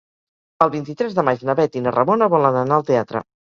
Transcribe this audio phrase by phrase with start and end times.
[0.65, 3.27] El vint-i-tres de maig na Bet i na Ramona volen anar al teatre.